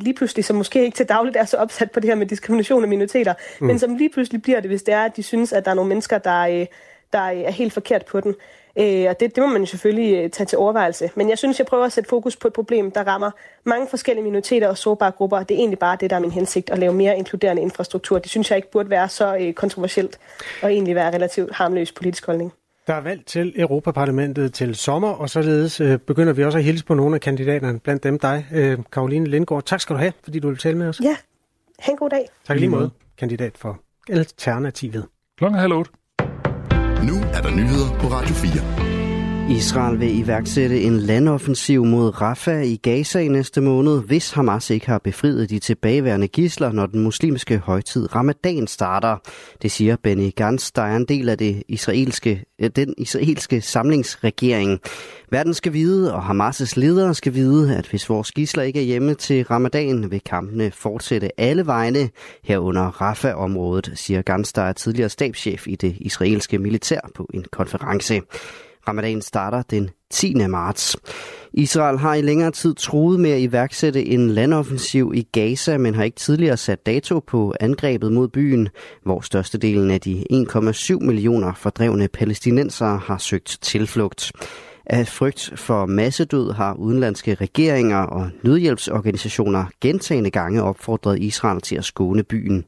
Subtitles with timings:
[0.00, 2.82] lige pludselig, som måske ikke til dagligt er så opsat på det her med diskrimination
[2.82, 3.66] af minoriteter, mm.
[3.66, 5.74] men som lige pludselig bliver det, hvis det er, at de synes, at der er
[5.74, 6.66] nogle mennesker, der,
[7.12, 8.34] der er helt forkert på den.
[8.78, 11.10] Øh, og det, det må man selvfølgelig øh, tage til overvejelse.
[11.14, 13.30] Men jeg synes, jeg prøver at sætte fokus på et problem, der rammer
[13.64, 15.42] mange forskellige minoriteter og sårbare grupper.
[15.42, 18.18] Det er egentlig bare det, der er min hensigt, at lave mere inkluderende infrastruktur.
[18.18, 20.18] Det synes jeg ikke burde være så øh, kontroversielt
[20.62, 22.52] og egentlig være relativt harmløs politisk holdning.
[22.88, 26.84] Der er valg til Europaparlamentet til sommer, og således øh, begynder vi også at hilse
[26.84, 29.64] på nogle af kandidaterne, blandt dem dig, øh, Karoline Lindgaard.
[29.64, 31.00] Tak skal du have, fordi du vil tale med os.
[31.00, 31.16] Ja,
[31.78, 32.28] ha' en god dag.
[32.46, 35.06] Tak lige måde, kandidat for Alternativet.
[35.38, 35.90] Klokken er halv otte.
[37.06, 38.97] Nu er der nyheder på Radio 4.
[39.50, 44.86] Israel vil iværksætte en landoffensiv mod Rafah i Gaza i næste måned, hvis Hamas ikke
[44.86, 49.16] har befriet de tilbageværende gisler, når den muslimske højtid Ramadan starter.
[49.62, 54.80] Det siger Benny Gantz, der er en del af det israelske, øh, den israelske samlingsregering.
[55.30, 59.14] Verden skal vide, og Hamas' ledere skal vide, at hvis vores gisler ikke er hjemme
[59.14, 62.10] til Ramadan, vil kampene fortsætte alle vegne
[62.44, 68.20] herunder Rafah-området, siger Gantz, der er tidligere stabschef i det israelske militær på en konference.
[68.88, 70.34] Ramadan starter den 10.
[70.34, 70.96] marts.
[71.52, 76.04] Israel har i længere tid troet med at iværksætte en landoffensiv i Gaza, men har
[76.04, 78.68] ikke tidligere sat dato på angrebet mod byen,
[79.04, 84.32] hvor størstedelen af de 1,7 millioner fordrevne palæstinensere har søgt tilflugt.
[84.86, 91.84] Af frygt for massedød har udenlandske regeringer og nødhjælpsorganisationer gentagende gange opfordret Israel til at
[91.84, 92.64] skåne byen.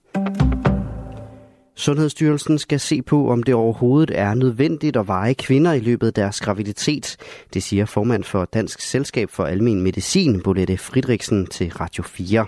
[1.80, 6.14] Sundhedsstyrelsen skal se på, om det overhovedet er nødvendigt at veje kvinder i løbet af
[6.14, 7.16] deres graviditet.
[7.54, 12.46] Det siger formand for Dansk Selskab for Almen Medicin, Bolette Fridriksen, til Radio 4.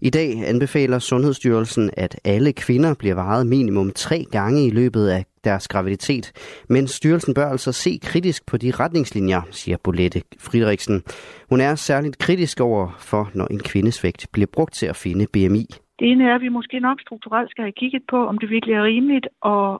[0.00, 5.24] I dag anbefaler Sundhedsstyrelsen, at alle kvinder bliver vejet minimum tre gange i løbet af
[5.44, 6.32] deres graviditet.
[6.68, 11.02] Men styrelsen bør altså se kritisk på de retningslinjer, siger Bolette Fridriksen.
[11.48, 15.26] Hun er særligt kritisk over for, når en kvindes vægt bliver brugt til at finde
[15.32, 15.68] BMI.
[15.98, 18.74] Det ene er, at vi måske nok strukturelt skal have kigget på, om det virkelig
[18.74, 19.78] er rimeligt at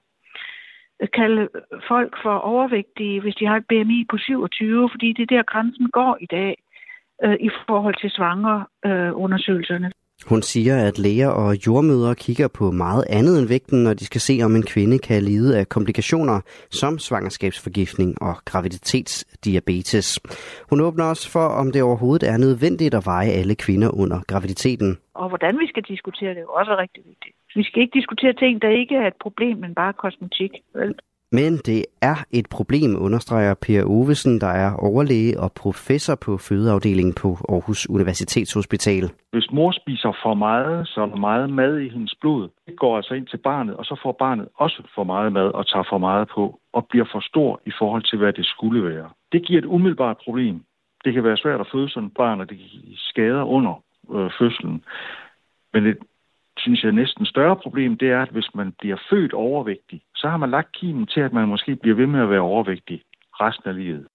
[1.18, 1.48] kalde
[1.88, 5.90] folk for overvægtige, hvis de har et BMI på 27, fordi det er der grænsen
[5.90, 6.52] går i dag
[7.24, 9.06] øh, i forhold til svangerundersøgelserne.
[9.06, 9.90] øh, undersøgelserne.
[10.26, 14.20] Hun siger, at læger og jordmødre kigger på meget andet end vægten, når de skal
[14.20, 20.20] se, om en kvinde kan lide af komplikationer som svangerskabsforgiftning og graviditetsdiabetes.
[20.70, 24.98] Hun åbner også for, om det overhovedet er nødvendigt at veje alle kvinder under graviditeten.
[25.22, 27.36] Og hvordan vi skal diskutere det er også rigtig vigtigt.
[27.54, 30.52] Vi skal ikke diskutere ting, der ikke er et problem, men bare kosmetik.
[30.74, 30.94] Vel?
[31.32, 37.14] Men det er et problem, understreger Per Ovesen, der er overlæge og professor på fødeafdelingen
[37.22, 39.04] på Aarhus Universitetshospital.
[39.32, 42.48] Hvis mor spiser for meget, så er der meget mad i hendes blod.
[42.66, 45.66] Det går altså ind til barnet, og så får barnet også for meget mad og
[45.66, 49.08] tager for meget på, og bliver for stor i forhold til, hvad det skulle være.
[49.32, 50.56] Det giver et umiddelbart problem.
[51.04, 53.82] Det kan være svært at føde sådan et barn, og det kan skader under
[54.14, 54.84] øh, fødslen.
[55.72, 55.98] Men et
[56.58, 60.36] synes jeg, næsten større problem, det er, at hvis man bliver født overvægtig, så har
[60.36, 63.02] man lagt kimen til, at man måske bliver ved med at være overvægtig
[63.40, 64.06] resten af livet.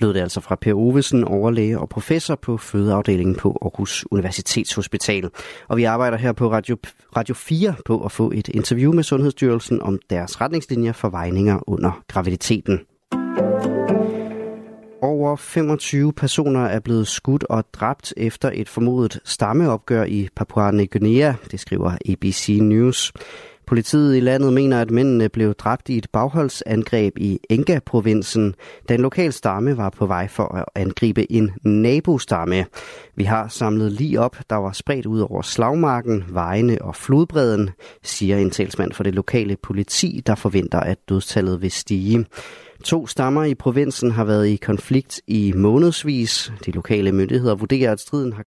[0.00, 5.30] Lød det altså fra Per Ovesen, overlæge og professor på fødeafdelingen på Aarhus Universitetshospital.
[5.68, 6.76] Og vi arbejder her på Radio,
[7.16, 12.02] Radio 4 på at få et interview med Sundhedsstyrelsen om deres retningslinjer for vejninger under
[12.08, 12.80] graviditeten.
[15.02, 20.90] Over 25 personer er blevet skudt og dræbt efter et formodet stammeopgør i Papua Ny
[20.90, 23.12] Guinea, det skriver ABC News.
[23.66, 28.54] Politiet i landet mener, at mændene blev dræbt i et bagholdsangreb i Enga-provinsen,
[28.88, 32.66] da en lokal stamme var på vej for at angribe en nabostamme.
[33.16, 37.70] Vi har samlet lige op, der var spredt ud over slagmarken, vejene og flodbredden,
[38.02, 42.26] siger en talsmand for det lokale politi, der forventer, at dødstallet vil stige.
[42.84, 46.52] To stammer i provinsen har været i konflikt i månedsvis.
[46.66, 48.44] De lokale myndigheder vurderer, at striden har